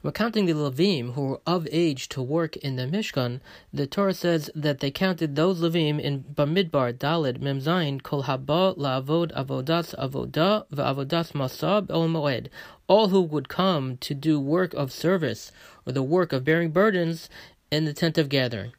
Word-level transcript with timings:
When 0.00 0.14
counting 0.14 0.46
the 0.46 0.54
Levim 0.54 1.12
who 1.12 1.26
were 1.26 1.40
of 1.46 1.68
age 1.70 2.08
to 2.10 2.22
work 2.22 2.56
in 2.56 2.76
the 2.76 2.86
Mishkan, 2.86 3.40
the 3.72 3.86
Torah 3.86 4.14
says 4.14 4.48
that 4.54 4.80
they 4.80 4.90
counted 4.90 5.36
those 5.36 5.60
Levim 5.60 6.00
in 6.00 6.22
Bamidbar, 6.22 6.94
Dalid, 6.94 7.38
Memzain, 7.38 8.02
Kol 8.02 8.24
Haba, 8.24 8.78
La'avod, 8.78 9.30
Avodas, 9.34 9.94
Avodah, 9.96 10.66
Ve'avodas 10.68 11.32
Masab, 11.32 11.90
El 11.90 12.08
Moed, 12.08 12.48
all 12.86 13.08
who 13.08 13.20
would 13.20 13.50
come 13.50 13.98
to 13.98 14.14
do 14.14 14.40
work 14.40 14.72
of 14.72 14.90
service 14.92 15.52
or 15.84 15.92
the 15.92 16.02
work 16.02 16.32
of 16.32 16.44
bearing 16.44 16.70
burdens 16.70 17.28
in 17.70 17.84
the 17.84 17.92
tent 17.92 18.16
of 18.16 18.30
gathering. 18.30 18.72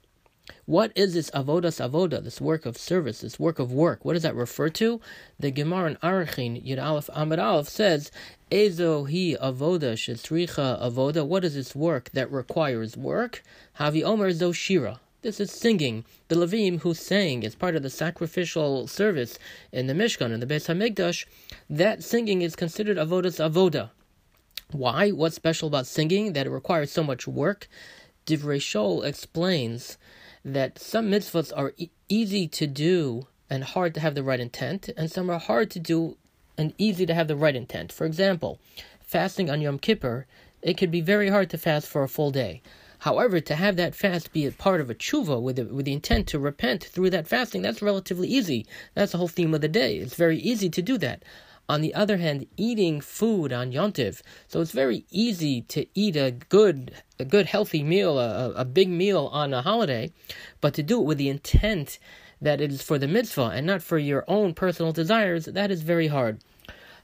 What 0.67 0.91
is 0.95 1.13
this 1.13 1.31
avodas 1.31 1.79
avoda, 1.79 2.21
this 2.21 2.41
work 2.41 2.65
of 2.65 2.77
service, 2.77 3.21
this 3.21 3.39
work 3.39 3.57
of 3.57 3.71
work? 3.71 4.03
What 4.03 4.15
does 4.15 4.23
that 4.23 4.35
refer 4.35 4.67
to? 4.71 4.99
The 5.39 5.49
Gemara 5.49 5.91
in 5.91 5.95
Arachin, 6.03 6.61
Yud 6.61 6.83
Aleph 6.83 7.09
Amud 7.15 7.41
Aleph 7.41 7.69
says, 7.69 8.11
Ezo 8.51 9.05
hi 9.05 9.41
avoda 9.41 9.93
shetzricha 9.93 10.83
avoda. 10.83 11.25
What 11.25 11.45
is 11.45 11.55
this 11.55 11.73
work 11.73 12.09
that 12.11 12.29
requires 12.29 12.97
work? 12.97 13.43
Havi 13.79 14.03
Omer 14.03 14.33
zo 14.33 14.51
shira. 14.51 14.99
This 15.21 15.39
is 15.39 15.51
singing. 15.51 16.03
The 16.27 16.35
Levim 16.35 16.81
who 16.81 16.93
sang 16.93 17.45
as 17.45 17.55
part 17.55 17.77
of 17.77 17.81
the 17.81 17.89
sacrificial 17.89 18.87
service 18.87 19.39
in 19.71 19.87
the 19.87 19.93
Mishkan, 19.93 20.33
in 20.33 20.41
the 20.41 20.45
Beis 20.45 20.67
Hamikdash, 20.67 21.25
that 21.69 22.03
singing 22.03 22.41
is 22.41 22.57
considered 22.57 22.97
avodas 22.97 23.39
avoda. 23.39 23.91
Why? 24.73 25.11
What's 25.11 25.37
special 25.37 25.69
about 25.69 25.87
singing 25.87 26.33
that 26.33 26.45
it 26.45 26.49
requires 26.49 26.91
so 26.91 27.03
much 27.03 27.25
work? 27.25 27.69
Divrei 28.25 28.59
Shaul 28.59 29.05
explains 29.05 29.97
that 30.53 30.79
some 30.79 31.11
mitzvahs 31.11 31.51
are 31.55 31.73
e- 31.77 31.89
easy 32.07 32.47
to 32.47 32.67
do 32.67 33.27
and 33.49 33.63
hard 33.63 33.93
to 33.93 33.99
have 33.99 34.15
the 34.15 34.23
right 34.23 34.39
intent, 34.39 34.89
and 34.95 35.11
some 35.11 35.29
are 35.29 35.39
hard 35.39 35.69
to 35.71 35.79
do 35.79 36.17
and 36.57 36.73
easy 36.77 37.05
to 37.05 37.13
have 37.13 37.27
the 37.27 37.35
right 37.35 37.55
intent. 37.55 37.91
For 37.91 38.05
example, 38.05 38.59
fasting 39.01 39.49
on 39.49 39.61
Yom 39.61 39.77
Kippur, 39.77 40.25
it 40.61 40.77
could 40.77 40.89
be 40.89 41.01
very 41.01 41.29
hard 41.29 41.49
to 41.51 41.57
fast 41.57 41.87
for 41.87 42.03
a 42.03 42.09
full 42.09 42.31
day. 42.31 42.61
However, 42.99 43.39
to 43.39 43.55
have 43.55 43.75
that 43.75 43.93
fast 43.93 44.33
be 44.33 44.45
a 44.45 44.51
part 44.51 44.81
of 44.81 44.89
a 44.89 44.95
tshuva 44.95 45.39
with 45.39 45.57
the, 45.57 45.65
with 45.65 45.85
the 45.85 45.93
intent 45.93 46.27
to 46.27 46.39
repent 46.39 46.83
through 46.83 47.11
that 47.11 47.27
fasting, 47.27 47.61
that's 47.61 47.81
relatively 47.81 48.27
easy. 48.27 48.65
That's 48.95 49.11
the 49.11 49.19
whole 49.19 49.27
theme 49.27 49.53
of 49.53 49.61
the 49.61 49.67
day. 49.67 49.97
It's 49.97 50.15
very 50.15 50.39
easy 50.39 50.69
to 50.69 50.81
do 50.81 50.97
that. 50.97 51.23
On 51.69 51.81
the 51.81 51.93
other 51.93 52.17
hand, 52.17 52.47
eating 52.55 53.01
food 53.01 53.51
on 53.51 53.73
Yontiv, 53.73 54.21
so 54.47 54.61
it's 54.61 54.71
very 54.71 55.05
easy 55.11 55.61
to 55.63 55.85
eat 55.93 56.15
a 56.15 56.31
good, 56.31 56.93
a 57.19 57.25
good 57.25 57.47
healthy 57.47 57.83
meal, 57.83 58.17
a, 58.17 58.51
a 58.51 58.63
big 58.63 58.87
meal 58.87 59.29
on 59.33 59.53
a 59.53 59.61
holiday, 59.61 60.11
but 60.61 60.73
to 60.75 60.83
do 60.83 61.01
it 61.01 61.05
with 61.05 61.17
the 61.17 61.27
intent 61.27 61.99
that 62.41 62.61
it 62.61 62.71
is 62.71 62.81
for 62.81 62.97
the 62.97 63.07
mitzvah 63.07 63.51
and 63.53 63.67
not 63.67 63.83
for 63.83 63.97
your 63.97 64.23
own 64.29 64.53
personal 64.53 64.93
desires, 64.93 65.45
that 65.45 65.69
is 65.69 65.81
very 65.81 66.07
hard. 66.07 66.39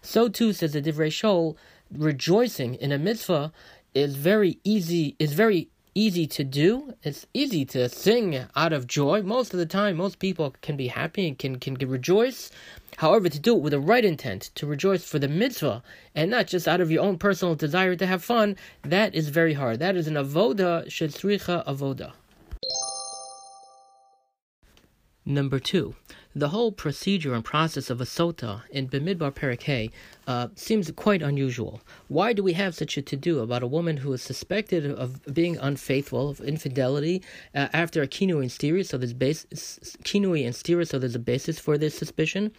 So 0.02 0.30
too 0.30 0.54
says 0.54 0.74
the 0.74 0.82
Divrei 0.82 1.08
Shaul, 1.08 1.58
rejoicing 1.92 2.76
in 2.76 2.94
a 2.94 2.98
mitzvah 2.98 3.52
is 3.94 4.16
very 4.16 4.60
easy, 4.64 5.16
is 5.20 5.34
very 5.34 5.70
easy 5.96 6.28
to 6.28 6.44
do. 6.44 6.94
It's 7.04 7.26
easy 7.34 7.66
to 7.66 7.90
sing 7.90 8.46
out 8.56 8.74
of 8.74 8.88
joy. 8.88 9.22
Most 9.22 9.54
of 9.54 9.60
the 9.60 9.66
time, 9.66 9.98
most 9.98 10.20
people 10.20 10.56
can 10.62 10.76
be 10.76 10.88
happy 10.88 11.28
and 11.28 11.38
can, 11.38 11.58
can 11.58 11.76
rejoice. 11.76 12.52
However, 12.98 13.30
to 13.30 13.40
do 13.40 13.56
it 13.56 13.62
with 13.62 13.72
the 13.72 13.80
right 13.80 14.06
intent, 14.06 14.52
to 14.56 14.68
rejoice 14.68 15.04
for 15.04 15.20
the 15.20 15.28
mitzvah, 15.28 15.84
and 16.16 16.30
not 16.30 16.48
just 16.48 16.68
out 16.68 16.82
of 16.82 16.92
your 16.92 17.04
own 17.04 17.18
personal 17.18 17.56
desire 17.56 17.96
to 17.96 18.06
have 18.06 18.24
fun, 18.24 18.56
that 18.84 19.16
is 19.16 19.30
very 19.30 19.54
hard. 19.54 19.80
That 19.80 19.96
is 19.96 20.08
an 20.08 20.16
avoda 20.16 20.86
shetzricha 20.88 21.66
avoda. 21.66 22.14
Number 25.26 25.60
two, 25.60 25.96
the 26.36 26.50
whole 26.50 26.72
procedure 26.72 27.34
and 27.34 27.46
process 27.46 27.90
of 27.90 28.02
a 28.02 28.06
sota 28.06 28.62
in 28.72 28.88
Bemidbar 28.88 29.32
Perik 29.32 29.92
uh, 30.28 30.48
seems 30.56 30.90
quite 30.92 31.22
unusual. 31.22 31.82
Why 32.08 32.34
do 32.34 32.42
we 32.44 32.54
have 32.54 32.76
such 32.76 32.98
a 32.98 33.02
to 33.02 33.16
do 33.16 33.40
about 33.40 33.64
a 33.64 33.68
woman 33.68 33.98
who 33.98 34.14
is 34.14 34.22
suspected 34.22 34.86
of 34.86 35.24
being 35.34 35.58
unfaithful, 35.58 36.30
of 36.30 36.42
infidelity, 36.42 37.22
uh, 37.54 37.68
after 37.74 38.02
a 38.02 38.08
kinui 38.08 38.42
and 38.42 38.50
stira? 38.50 38.86
So 38.86 38.98
there's 38.98 39.14
base 39.14 39.46
kinui 40.04 40.46
and 40.46 40.56
stira, 40.56 40.88
so 40.88 40.98
there's 40.98 41.16
a 41.16 41.20
basis 41.20 41.60
for 41.60 41.78
this 41.78 41.96
suspicion. 41.96 42.52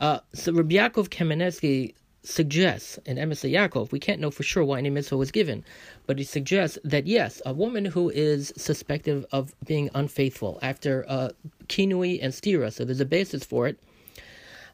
Uh, 0.00 0.20
so 0.32 0.52
Rabbi 0.52 0.76
Yaakov 0.76 1.08
Kamenetsky 1.08 1.94
suggests 2.22 2.98
in 3.06 3.16
Emes 3.16 3.48
Yaakov, 3.50 3.92
we 3.92 3.98
can't 3.98 4.20
know 4.20 4.30
for 4.30 4.42
sure 4.42 4.64
why 4.64 4.78
any 4.78 4.90
mitzvah 4.90 5.16
was 5.16 5.30
given, 5.30 5.64
but 6.06 6.18
he 6.18 6.24
suggests 6.24 6.78
that 6.84 7.06
yes, 7.06 7.40
a 7.46 7.52
woman 7.52 7.84
who 7.84 8.10
is 8.10 8.52
suspected 8.56 9.24
of 9.32 9.54
being 9.64 9.90
unfaithful 9.94 10.58
after 10.62 11.04
uh, 11.08 11.30
kinui 11.68 12.18
and 12.22 12.32
stira, 12.32 12.72
so 12.72 12.84
there's 12.84 13.00
a 13.00 13.06
basis 13.06 13.44
for 13.44 13.66
it. 13.66 13.78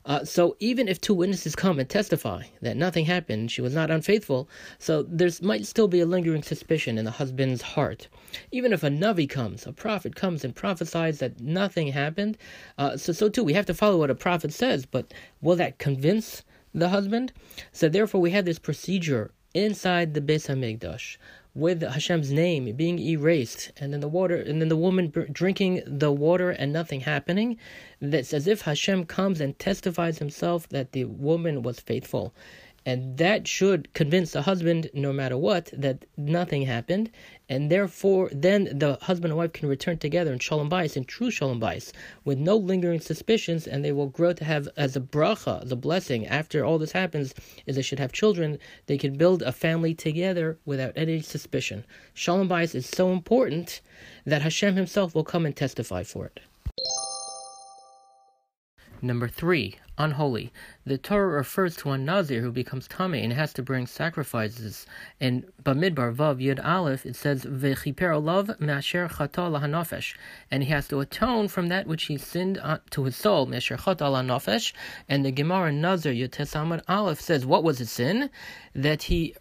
Uh, 0.07 0.25
so 0.25 0.57
even 0.61 0.87
if 0.87 1.01
two 1.01 1.15
witnesses 1.15 1.57
come 1.57 1.81
and 1.81 1.91
testify 1.91 2.45
that 2.63 2.77
nothing 2.77 3.05
happened, 3.05 3.51
she 3.51 3.61
was 3.61 3.75
not 3.75 3.91
unfaithful, 3.91 4.49
so 4.79 5.03
there 5.03 5.31
might 5.43 5.67
still 5.67 5.89
be 5.89 6.01
a 6.01 6.07
lingering 6.07 6.45
suspicion 6.45 6.97
in 6.97 7.05
the 7.05 7.11
husband's 7.11 7.61
heart. 7.61 8.07
Even 8.53 8.73
if 8.73 8.85
a 8.85 8.89
navi 8.89 9.29
comes, 9.29 9.67
a 9.67 9.73
prophet 9.73 10.15
comes 10.15 10.45
and 10.45 10.55
prophesies 10.55 11.19
that 11.19 11.41
nothing 11.41 11.89
happened, 11.89 12.39
uh, 12.79 12.97
so 12.97 13.13
so 13.13 13.29
too 13.29 13.43
we 13.43 13.53
have 13.53 13.67
to 13.67 13.75
follow 13.75 13.99
what 13.99 14.11
a 14.11 14.15
prophet 14.15 14.53
says. 14.53 14.87
But 14.87 15.13
will 15.41 15.57
that 15.57 15.79
convince 15.79 16.45
the 16.77 16.91
husband. 16.91 17.33
So 17.73 17.89
therefore, 17.89 18.21
we 18.21 18.31
have 18.31 18.45
this 18.45 18.61
procedure 18.61 19.33
inside 19.55 20.15
the 20.15 20.21
Beis 20.21 20.47
Hamikdash 20.47 21.17
with 21.55 21.81
Hashem's 21.81 22.31
name 22.31 22.77
being 22.77 22.99
erased, 22.99 23.73
and 23.79 23.91
then 23.91 24.01
the 24.01 24.09
water, 24.09 24.37
and 24.37 24.61
then 24.61 24.69
the 24.69 24.77
woman 24.77 25.11
drinking 25.33 25.83
the 25.87 26.13
water 26.13 26.51
and 26.51 26.71
nothing 26.71 27.01
happening. 27.01 27.57
That's 27.99 28.35
as 28.35 28.47
if 28.47 28.61
Hashem 28.61 29.07
comes 29.07 29.41
and 29.41 29.59
testifies 29.59 30.19
himself 30.19 30.69
that 30.69 30.93
the 30.93 31.07
woman 31.07 31.63
was 31.63 31.81
faithful. 31.81 32.35
And 32.87 33.19
that 33.19 33.49
should 33.49 33.93
convince 33.95 34.31
the 34.31 34.43
husband, 34.43 34.91
no 34.95 35.13
matter 35.13 35.37
what, 35.37 35.71
that 35.73 36.05
nothing 36.17 36.63
happened. 36.63 37.11
And 37.49 37.69
therefore, 37.69 38.31
then 38.33 38.79
the 38.79 38.97
husband 39.03 39.33
and 39.33 39.39
wife 39.39 39.53
can 39.53 39.69
return 39.69 39.99
together 39.99 40.33
in 40.33 40.39
Shalom 40.39 40.71
Bais, 40.71 40.97
in 40.97 41.05
true 41.05 41.33
Shalom 41.33 41.61
Bais, 41.61 41.91
with 42.25 42.39
no 42.39 42.57
lingering 42.57 43.01
suspicions, 43.01 43.67
and 43.67 43.85
they 43.85 43.91
will 43.91 44.07
grow 44.07 44.33
to 44.35 44.45
have 44.45 44.69
as 44.77 44.95
a 44.95 45.01
bracha, 45.01 45.69
the 45.69 45.75
blessing, 45.75 46.29
after 46.29 46.65
all 46.65 46.79
this 46.79 46.93
happens, 46.93 47.35
is 47.67 47.75
they 47.75 47.83
should 47.83 47.99
have 47.99 48.13
children. 48.13 48.57
They 48.87 48.99
can 48.99 49.17
build 49.17 49.43
a 49.43 49.51
family 49.51 49.93
together 49.93 50.57
without 50.65 50.93
any 50.95 51.23
suspicion. 51.23 51.85
Shalom 52.15 52.49
Bais 52.49 52.77
is 52.77 52.87
so 52.87 53.11
important 53.11 53.81
that 54.25 54.43
Hashem 54.43 54.77
himself 54.77 55.13
will 55.13 55.25
come 55.25 55.45
and 55.45 55.57
testify 55.57 56.05
for 56.05 56.27
it. 56.27 56.39
Number 59.03 59.29
three, 59.29 59.77
unholy. 59.99 60.53
The 60.87 60.97
Torah 60.97 61.29
refers 61.29 61.77
to 61.77 61.91
a 61.91 61.99
Nazir 61.99 62.41
who 62.41 62.51
becomes 62.51 62.89
Tameh 62.89 63.23
and 63.23 63.33
has 63.33 63.53
to 63.53 63.63
bring 63.63 63.87
sacrifices. 63.87 64.87
In 65.21 65.45
Bamidbar 65.63 66.15
Vav 66.15 66.43
Yud 66.43 66.65
Aleph, 66.65 67.05
it 67.05 67.15
says, 67.15 67.45
V'chiper 67.45 68.17
olav 68.17 68.59
me'asher 68.59 69.07
chata 69.09 69.51
lahanofesh. 69.51 70.17
And 70.51 70.65
he 70.65 70.71
has 70.71 70.89
to 70.89 71.01
atone 71.01 71.49
from 71.49 71.69
that 71.69 71.87
which 71.87 72.05
he 72.05 72.17
sinned 72.17 72.59
uh, 72.59 72.79
to 72.91 73.05
his 73.05 73.17
soul, 73.17 73.45
me'asher 73.45 73.77
chata 73.77 73.99
lahanofesh. 73.99 74.73
And 75.11 75.27
the 75.27 75.31
Gemara 75.31 75.73
Nazir 75.73 76.13
Yud 76.13 76.31
Tesamad 76.31 76.83
Aleph 76.89 77.21
says, 77.21 77.45
what 77.45 77.63
was 77.63 77.79
his 77.79 77.91
sin? 77.91 78.31
That 78.75 79.03
he 79.03 79.35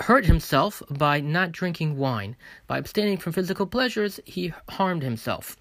hurt 0.00 0.24
himself 0.24 0.82
by 0.88 1.20
not 1.20 1.50
drinking 1.50 1.96
wine. 1.96 2.36
By 2.68 2.78
abstaining 2.78 3.18
from 3.18 3.32
physical 3.32 3.66
pleasures, 3.66 4.20
he 4.24 4.52
harmed 4.68 5.02
himself. 5.02 5.56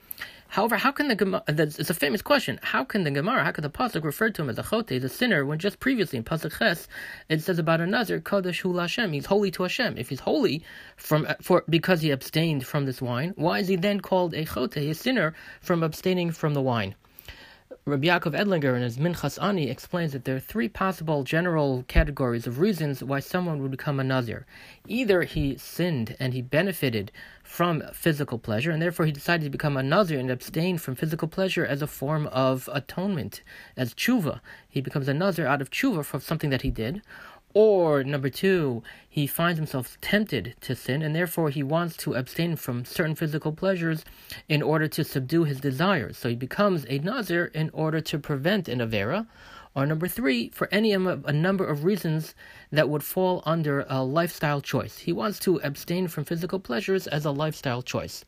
However, 0.50 0.78
how 0.78 0.92
can 0.92 1.08
the 1.08 1.16
Gemara, 1.16 1.44
it's 1.48 1.90
a 1.90 1.94
famous 1.94 2.22
question, 2.22 2.60
how 2.64 2.84
can 2.84 3.04
the 3.04 3.12
Gemara, 3.12 3.44
how 3.44 3.52
can 3.52 3.64
the 3.64 3.70
Pasuk 3.70 4.04
refer 4.04 4.30
to 4.30 4.42
him 4.42 4.50
as 4.50 4.58
a 4.58 4.64
chote, 4.64 4.88
the 4.88 5.10
sinner, 5.10 5.46
when 5.46 5.60
just 5.60 5.80
previously 5.80 6.18
in 6.18 6.24
Pasuk 6.24 6.58
Ches, 6.58 6.88
it 7.30 7.42
says 7.42 7.60
about 7.60 7.82
a 7.82 7.86
Kodesh 7.86 8.62
Hu 8.62 8.78
Hashem, 8.78 9.12
he's 9.12 9.26
holy 9.26 9.52
to 9.52 9.64
Hashem. 9.64 9.98
If 9.98 10.10
he's 10.10 10.22
holy 10.22 10.64
from 10.96 11.26
uh, 11.28 11.36
for 11.42 11.64
because 11.70 12.02
he 12.02 12.12
abstained 12.12 12.66
from 12.66 12.86
this 12.86 13.02
wine, 13.02 13.34
why 13.36 13.60
is 13.60 13.68
he 13.68 13.76
then 13.76 14.00
called 14.00 14.34
a 14.34 14.46
chote, 14.46 14.78
a 14.78 14.94
sinner, 14.94 15.34
from 15.62 15.84
abstaining 15.84 16.32
from 16.32 16.54
the 16.54 16.62
wine? 16.62 16.96
Rabbi 17.88 18.08
Yaakov 18.08 18.38
Ettlinger 18.38 18.76
in 18.76 18.82
his 18.82 18.98
Minchas 18.98 19.42
Ani 19.42 19.70
explains 19.70 20.12
that 20.12 20.26
there 20.26 20.36
are 20.36 20.42
three 20.42 20.68
possible 20.68 21.24
general 21.24 21.86
categories 21.88 22.46
of 22.46 22.60
reasons 22.60 23.02
why 23.02 23.22
someone 23.22 23.62
would 23.62 23.72
become 23.72 23.98
a 23.98 24.04
Nazir. 24.04 24.46
Either 24.90 25.22
he 25.22 25.56
sinned 25.56 26.14
and 26.20 26.34
he 26.34 26.42
benefited 26.42 27.14
from 27.46 27.82
physical 27.94 28.40
pleasure, 28.40 28.72
and 28.72 28.82
therefore 28.82 29.06
he 29.06 29.14
decided 29.14 29.46
to 29.46 29.50
become 29.50 29.78
a 29.78 29.84
Nazir 29.84 30.20
and 30.20 30.30
abstain 30.30 30.78
from 30.78 30.96
physical 30.96 31.30
pleasure 31.30 31.66
as 31.66 31.82
a 31.82 31.88
form 31.88 32.28
of 32.28 32.68
atonement, 32.74 33.42
as 33.78 33.94
tshuva. 33.94 34.42
He 34.68 34.82
becomes 34.82 35.08
a 35.08 35.14
Nazir 35.14 35.48
out 35.48 35.62
of 35.62 35.72
tshuva 35.72 36.04
for 36.04 36.20
something 36.20 36.50
that 36.50 36.64
he 36.64 36.72
did. 36.72 37.02
Or 37.60 38.04
number 38.04 38.30
two, 38.30 38.84
he 39.10 39.26
finds 39.26 39.58
himself 39.58 40.00
tempted 40.00 40.54
to 40.62 40.76
sin, 40.76 41.02
and 41.02 41.16
therefore 41.16 41.50
he 41.50 41.64
wants 41.64 41.98
to 41.98 42.14
abstain 42.14 42.56
from 42.56 42.86
certain 42.86 43.16
physical 43.16 43.52
pleasures 43.52 44.06
in 44.48 44.62
order 44.62 44.88
to 44.90 45.04
subdue 45.04 45.46
his 45.46 45.60
desires. 45.60 46.20
So 46.20 46.30
he 46.30 46.36
becomes 46.36 46.86
a 46.88 47.00
Nazir 47.00 47.46
in 47.56 47.72
order 47.72 48.00
to 48.00 48.20
prevent 48.20 48.68
an 48.68 48.78
Avera. 48.78 49.26
Or 49.74 49.88
number 49.88 50.08
three, 50.08 50.50
for 50.50 50.70
any 50.72 50.94
of 50.94 51.26
a 51.26 51.34
number 51.34 51.66
of 51.66 51.84
reasons 51.84 52.36
that 52.72 52.90
would 52.90 53.04
fall 53.04 53.42
under 53.44 53.88
a 53.90 54.04
lifestyle 54.04 54.62
choice. 54.62 55.00
He 55.00 55.12
wants 55.12 55.40
to 55.40 55.60
abstain 55.64 56.08
from 56.10 56.26
physical 56.26 56.60
pleasures 56.60 57.08
as 57.08 57.26
a 57.26 57.32
lifestyle 57.32 57.82
choice. 57.82 58.24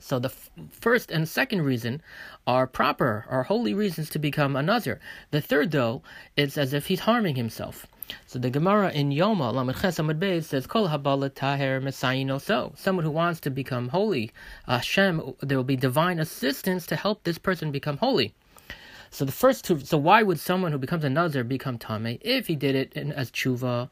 So 0.00 0.18
the 0.18 0.30
f- 0.30 0.50
first 0.80 1.12
and 1.12 1.28
second 1.28 1.62
reason 1.62 2.02
are 2.44 2.66
proper, 2.66 3.24
are 3.28 3.44
holy 3.44 3.72
reasons 3.72 4.10
to 4.10 4.18
become 4.18 4.56
a 4.56 4.64
Nazir. 4.64 4.98
The 5.30 5.40
third, 5.40 5.70
though, 5.70 6.02
it's 6.36 6.58
as 6.58 6.72
if 6.72 6.86
he's 6.86 7.06
harming 7.06 7.36
himself. 7.36 7.86
So 8.26 8.38
the 8.38 8.50
Gemara 8.50 8.90
in 8.90 9.10
Yoma, 9.10 9.52
Lamed 9.52 9.76
Ches 9.80 9.98
Amud 9.98 10.18
Beis 10.18 10.44
says, 10.44 10.66
Kol 10.66 10.88
habala 10.88 11.30
taher 11.30 11.82
mesayino 11.82 12.40
so. 12.40 12.72
Someone 12.76 13.04
who 13.04 13.10
wants 13.10 13.40
to 13.40 13.50
become 13.50 13.88
holy, 13.88 14.32
Hashem, 14.66 15.34
there 15.40 15.56
will 15.56 15.64
be 15.64 15.76
divine 15.76 16.18
assistance 16.18 16.86
to 16.86 16.96
help 16.96 17.24
this 17.24 17.38
person 17.38 17.70
become 17.70 17.98
holy. 17.98 18.34
So 19.10 19.26
the 19.26 19.32
first 19.32 19.66
two, 19.66 19.80
so 19.80 19.98
why 19.98 20.22
would 20.22 20.40
someone 20.40 20.72
who 20.72 20.78
becomes 20.78 21.04
a 21.04 21.10
Nazir 21.10 21.44
become 21.44 21.76
Tame 21.76 22.18
if 22.22 22.46
he 22.46 22.56
did 22.56 22.74
it 22.74 22.94
in, 22.94 23.12
as 23.12 23.30
tshuva 23.30 23.90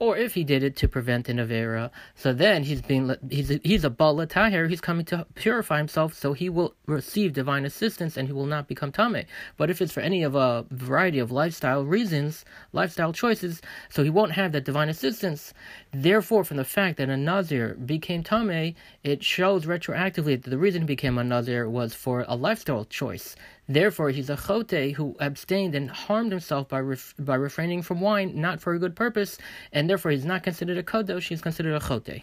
or 0.00 0.16
if 0.16 0.32
he 0.34 0.44
did 0.44 0.62
it 0.62 0.76
to 0.76 0.88
prevent 0.88 1.28
an 1.28 1.36
avera, 1.36 1.90
so 2.14 2.32
then 2.32 2.64
he's 2.64 2.80
being 2.80 3.14
he's 3.30 3.50
a, 3.50 3.60
he's 3.62 3.84
a 3.84 3.90
bala 3.90 4.26
tahir. 4.26 4.66
He's 4.66 4.80
coming 4.80 5.04
to 5.06 5.26
purify 5.34 5.76
himself, 5.76 6.14
so 6.14 6.32
he 6.32 6.48
will 6.48 6.74
receive 6.86 7.34
divine 7.34 7.66
assistance 7.66 8.16
and 8.16 8.26
he 8.26 8.32
will 8.32 8.46
not 8.46 8.66
become 8.66 8.92
tame. 8.92 9.26
But 9.58 9.68
if 9.68 9.82
it's 9.82 9.92
for 9.92 10.00
any 10.00 10.22
of 10.22 10.34
a 10.34 10.64
variety 10.70 11.18
of 11.18 11.30
lifestyle 11.30 11.84
reasons, 11.84 12.46
lifestyle 12.72 13.12
choices, 13.12 13.60
so 13.90 14.02
he 14.02 14.10
won't 14.10 14.32
have 14.32 14.52
that 14.52 14.64
divine 14.64 14.88
assistance. 14.88 15.52
Therefore, 15.92 16.44
from 16.44 16.56
the 16.56 16.64
fact 16.64 16.96
that 16.96 17.10
a 17.10 17.16
nazir 17.16 17.74
became 17.74 18.24
tame, 18.24 18.74
it 19.04 19.22
shows 19.22 19.66
retroactively 19.66 20.42
that 20.42 20.50
the 20.50 20.58
reason 20.58 20.82
he 20.82 20.86
became 20.86 21.18
a 21.18 21.24
nazir 21.24 21.68
was 21.68 21.92
for 21.92 22.24
a 22.26 22.36
lifestyle 22.36 22.86
choice. 22.86 23.36
Therefore, 23.68 24.10
he's 24.10 24.30
a 24.30 24.36
chote 24.36 24.96
who 24.96 25.14
abstained 25.20 25.76
and 25.76 25.90
harmed 25.90 26.32
himself 26.32 26.68
by 26.68 26.80
ref- 26.80 27.14
by 27.20 27.36
refraining 27.36 27.82
from 27.82 28.00
wine, 28.00 28.32
not 28.34 28.60
for 28.60 28.74
a 28.74 28.80
good 28.80 28.96
purpose, 28.96 29.38
and 29.72 29.88
therefore 29.90 30.12
he's 30.12 30.24
not 30.24 30.44
considered 30.44 30.78
a 30.78 30.84
kodosh, 30.84 31.26
he's 31.26 31.42
considered 31.42 31.74
a 31.74 31.80
chote. 31.80 32.22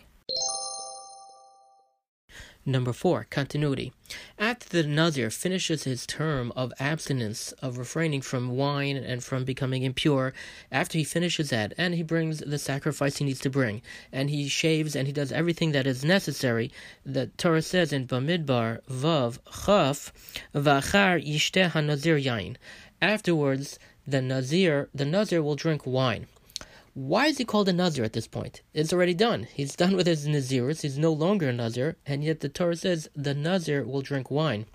Number 2.65 2.93
four, 2.93 3.27
continuity. 3.29 3.91
After 4.39 4.69
the 4.69 4.87
Nazir 4.87 5.29
finishes 5.29 5.83
his 5.83 6.07
term 6.07 6.53
of 6.55 6.71
abstinence, 6.79 7.51
of 7.61 7.77
refraining 7.77 8.21
from 8.21 8.55
wine 8.55 8.95
and 8.95 9.21
from 9.21 9.43
becoming 9.43 9.83
impure, 9.83 10.33
after 10.71 10.97
he 10.97 11.03
finishes 11.03 11.49
that, 11.49 11.73
and 11.77 11.93
he 11.93 12.03
brings 12.03 12.39
the 12.39 12.57
sacrifice 12.57 13.17
he 13.17 13.25
needs 13.25 13.41
to 13.41 13.49
bring, 13.49 13.81
and 14.13 14.29
he 14.29 14.47
shaves 14.47 14.95
and 14.95 15.05
he 15.05 15.11
does 15.11 15.33
everything 15.33 15.73
that 15.73 15.87
is 15.87 16.05
necessary, 16.05 16.71
the 17.05 17.27
Torah 17.37 17.61
says 17.61 17.91
in 17.91 18.07
Bamidbar, 18.07 18.79
Vav, 18.89 19.39
Chaf, 19.65 20.13
Vachar 20.55 21.21
Yishteh 21.21 21.71
HaNazir 21.71 22.23
Yain. 22.23 22.55
Afterwards, 23.01 23.77
the 24.07 24.21
Nazir, 24.21 24.87
the 24.95 25.05
Nazir 25.05 25.43
will 25.43 25.55
drink 25.55 25.85
wine. 25.85 26.27
Why 26.97 27.27
is 27.27 27.37
he 27.37 27.45
called 27.45 27.69
a 27.69 27.73
Nazir 27.73 28.03
at 28.03 28.13
this 28.13 28.25
point? 28.25 28.63
It's 28.73 28.91
already 28.91 29.13
done. 29.13 29.43
He's 29.53 29.75
done 29.75 29.95
with 29.95 30.07
his 30.07 30.27
Naziris. 30.27 30.81
He's 30.81 30.97
no 30.97 31.13
longer 31.13 31.47
a 31.47 31.53
Nazir, 31.53 31.95
and 32.07 32.23
yet 32.23 32.39
the 32.39 32.49
Torah 32.49 32.75
says 32.75 33.07
the 33.15 33.35
Nazir 33.35 33.83
will 33.83 34.01
drink 34.01 34.31
wine. 34.31 34.65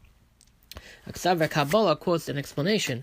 Aksav 1.05 1.51
Kabbalah 1.51 1.97
quotes 1.97 2.29
an 2.29 2.39
explanation 2.39 3.03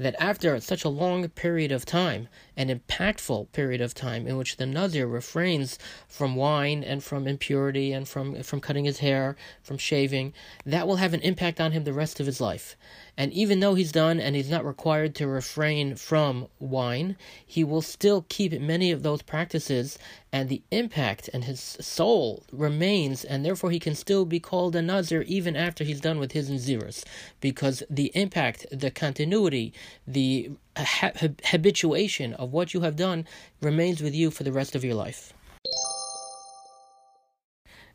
that 0.00 0.16
after 0.18 0.58
such 0.60 0.82
a 0.82 0.88
long 0.88 1.28
period 1.28 1.70
of 1.70 1.84
time, 1.84 2.26
an 2.56 2.68
impactful 2.68 3.52
period 3.52 3.82
of 3.82 3.92
time 3.92 4.26
in 4.26 4.38
which 4.38 4.56
the 4.56 4.64
Nazir 4.64 5.06
refrains 5.06 5.78
from 6.08 6.36
wine 6.36 6.82
and 6.82 7.04
from 7.04 7.28
impurity 7.28 7.92
and 7.92 8.08
from, 8.08 8.42
from 8.42 8.62
cutting 8.62 8.86
his 8.86 9.00
hair, 9.00 9.36
from 9.62 9.76
shaving, 9.76 10.32
that 10.64 10.88
will 10.88 10.96
have 10.96 11.12
an 11.12 11.20
impact 11.20 11.60
on 11.60 11.72
him 11.72 11.84
the 11.84 11.92
rest 11.92 12.18
of 12.18 12.24
his 12.24 12.40
life. 12.40 12.76
And 13.14 13.30
even 13.34 13.60
though 13.60 13.74
he's 13.74 13.92
done 13.92 14.18
and 14.18 14.34
he's 14.34 14.48
not 14.48 14.64
required 14.64 15.14
to 15.16 15.26
refrain 15.26 15.94
from 15.96 16.46
wine, 16.58 17.16
he 17.44 17.62
will 17.62 17.82
still 17.82 18.24
keep 18.30 18.58
many 18.58 18.90
of 18.92 19.02
those 19.02 19.20
practices, 19.20 19.98
and 20.32 20.48
the 20.48 20.62
impact 20.70 21.28
and 21.34 21.44
his 21.44 21.60
soul 21.60 22.44
remains, 22.52 23.22
and 23.24 23.44
therefore 23.44 23.70
he 23.70 23.78
can 23.78 23.94
still 23.94 24.24
be 24.24 24.40
called 24.40 24.74
a 24.74 24.80
Nazir 24.80 25.22
even 25.22 25.56
after 25.56 25.84
he's 25.84 26.00
done 26.00 26.18
with 26.18 26.32
his 26.32 26.48
Naziris, 26.48 27.04
because 27.42 27.82
the 27.90 28.10
impact, 28.14 28.64
the 28.72 28.90
continuity, 28.90 29.74
the 30.06 30.50
habituation 30.78 32.34
of 32.34 32.52
what 32.52 32.74
you 32.74 32.80
have 32.80 32.96
done 32.96 33.26
remains 33.60 34.02
with 34.02 34.14
you 34.14 34.30
for 34.30 34.42
the 34.42 34.52
rest 34.52 34.74
of 34.74 34.84
your 34.84 34.94
life. 34.94 35.32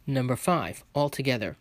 Number 0.08 0.36
five, 0.36 0.84
altogether. 0.94 1.58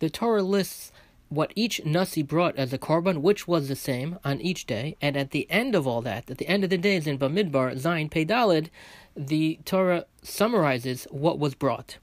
The 0.00 0.10
Torah 0.10 0.42
lists 0.42 0.92
what 1.30 1.52
each 1.54 1.84
Nasi 1.84 2.22
brought 2.22 2.56
as 2.56 2.72
a 2.72 2.78
korban, 2.78 3.18
which 3.18 3.46
was 3.46 3.68
the 3.68 3.76
same 3.76 4.18
on 4.24 4.40
each 4.40 4.66
day, 4.66 4.96
and 5.00 5.16
at 5.16 5.30
the 5.30 5.48
end 5.48 5.76
of 5.76 5.86
all 5.86 6.02
that, 6.02 6.28
at 6.28 6.38
the 6.38 6.48
end 6.48 6.64
of 6.64 6.70
the 6.70 6.76
days 6.76 7.06
in 7.06 7.18
Bamidbar, 7.18 7.74
Zayin 7.76 8.10
Peidalid, 8.10 8.68
the 9.16 9.60
Torah 9.64 10.06
summarizes 10.22 11.06
what 11.10 11.38
was 11.38 11.54
brought. 11.54 11.98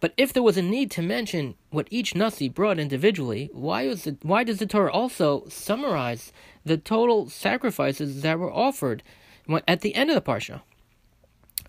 But 0.00 0.12
if 0.16 0.32
there 0.32 0.42
was 0.42 0.56
a 0.56 0.62
need 0.62 0.90
to 0.92 1.02
mention 1.02 1.54
what 1.70 1.88
each 1.90 2.14
Nasi 2.14 2.48
brought 2.48 2.78
individually, 2.78 3.50
why, 3.52 3.86
was 3.86 4.06
it, 4.06 4.18
why 4.22 4.44
does 4.44 4.58
the 4.58 4.66
Torah 4.66 4.92
also 4.92 5.46
summarize 5.48 6.32
the 6.64 6.76
total 6.76 7.30
sacrifices 7.30 8.22
that 8.22 8.38
were 8.38 8.52
offered 8.52 9.02
at 9.66 9.80
the 9.80 9.94
end 9.94 10.10
of 10.10 10.14
the 10.14 10.20
Parsha? 10.20 10.62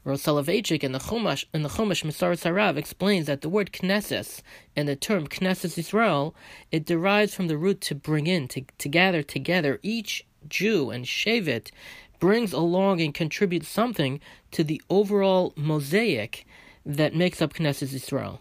Rav 0.04 0.20
Soloveitchik 0.20 0.86
in 0.86 0.94
the 0.94 1.00
Chumash 1.00 1.44
in 1.54 1.64
the 1.64 1.70
Chumash 1.70 2.06
Mesoras 2.06 2.44
HaRav 2.46 2.78
explains 2.78 3.26
that 3.26 3.42
the 3.42 3.50
word 3.50 3.74
Knesses 3.74 4.42
and 4.74 4.88
the 4.88 4.96
term 4.96 5.28
Knesses 5.28 5.78
Israel 5.78 6.34
it 6.72 6.86
derives 6.86 7.34
from 7.34 7.48
the 7.48 7.58
root 7.58 7.82
to 7.82 7.96
bring 7.96 8.26
in 8.26 8.48
to, 8.50 8.64
to 8.78 8.88
gather 8.88 9.22
together 9.22 9.80
each 9.84 10.26
Jew 10.48 10.92
and 10.92 11.04
Shevet 11.04 11.72
brings 12.20 12.54
along 12.54 13.02
and 13.02 13.14
contributes 13.14 13.68
something 13.68 14.22
to 14.52 14.64
the 14.64 14.82
overall 14.90 15.54
mosaic 15.58 16.46
that 16.88 17.14
makes 17.14 17.42
up 17.42 17.54
Knesset 17.54 17.94
Israel. 17.94 18.40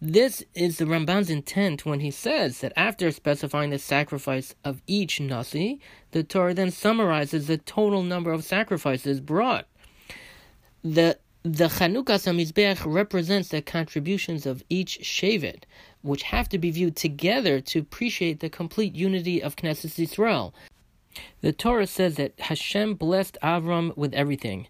This 0.00 0.44
is 0.54 0.78
the 0.78 0.84
Ramban's 0.84 1.30
intent 1.30 1.84
when 1.84 2.00
he 2.00 2.10
says 2.10 2.60
that 2.60 2.72
after 2.76 3.10
specifying 3.10 3.70
the 3.70 3.78
sacrifice 3.78 4.54
of 4.62 4.82
each 4.86 5.20
Nasi, 5.20 5.80
the 6.12 6.22
Torah 6.22 6.54
then 6.54 6.70
summarizes 6.70 7.46
the 7.46 7.58
total 7.58 8.02
number 8.02 8.30
of 8.30 8.44
sacrifices 8.44 9.20
brought. 9.20 9.66
The 10.84 11.18
the 11.42 11.68
Chanukah 11.68 12.18
Samizbeach 12.18 12.82
represents 12.84 13.50
the 13.50 13.62
contributions 13.62 14.46
of 14.46 14.64
each 14.68 14.98
Shevet, 15.02 15.62
which 16.02 16.24
have 16.24 16.48
to 16.48 16.58
be 16.58 16.72
viewed 16.72 16.96
together 16.96 17.60
to 17.60 17.78
appreciate 17.78 18.40
the 18.40 18.50
complete 18.50 18.96
unity 18.96 19.40
of 19.40 19.54
Knesset 19.54 19.98
Israel. 19.98 20.52
The 21.42 21.52
Torah 21.52 21.86
says 21.86 22.16
that 22.16 22.38
Hashem 22.38 22.94
blessed 22.94 23.38
Avram 23.42 23.96
with 23.96 24.12
everything. 24.12 24.66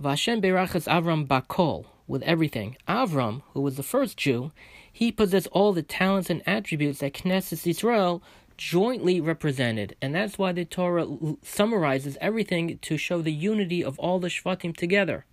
Vashem 0.00 0.42
berachas 0.42 0.86
Avram 0.86 1.26
bakol, 1.26 1.86
with 2.10 2.22
everything. 2.24 2.76
Avram, 2.88 3.42
who 3.54 3.60
was 3.60 3.76
the 3.76 3.82
first 3.82 4.16
Jew, 4.16 4.52
he 4.92 5.12
possessed 5.12 5.46
all 5.52 5.72
the 5.72 5.82
talents 5.82 6.28
and 6.28 6.42
attributes 6.46 6.98
that 6.98 7.14
Knesset 7.14 7.66
Israel 7.66 8.22
jointly 8.58 9.20
represented, 9.20 9.96
and 10.02 10.14
that's 10.14 10.36
why 10.36 10.52
the 10.52 10.66
Torah 10.66 11.06
summarizes 11.42 12.18
everything 12.20 12.78
to 12.82 12.98
show 12.98 13.22
the 13.22 13.32
unity 13.32 13.82
of 13.82 13.98
all 13.98 14.18
the 14.18 14.28
Shvatim 14.28 14.76
together. 14.76 15.24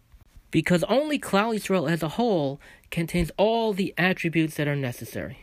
Because 0.49 0.83
only 0.83 1.19
Klal 1.19 1.53
Yisrael 1.53 1.91
as 1.91 2.01
a 2.01 2.09
whole 2.09 2.61
contains 2.89 3.31
all 3.35 3.73
the 3.73 3.93
attributes 3.97 4.55
that 4.55 4.67
are 4.67 4.77
necessary. 4.77 5.37